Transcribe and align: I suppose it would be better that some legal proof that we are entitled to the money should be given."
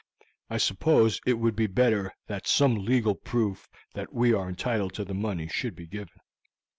I 0.49 0.57
suppose 0.57 1.21
it 1.27 1.35
would 1.37 1.55
be 1.55 1.67
better 1.67 2.11
that 2.25 2.47
some 2.47 2.73
legal 2.85 3.13
proof 3.13 3.69
that 3.93 4.11
we 4.11 4.33
are 4.33 4.49
entitled 4.49 4.95
to 4.95 5.05
the 5.05 5.13
money 5.13 5.47
should 5.47 5.75
be 5.75 5.85
given." 5.85 6.17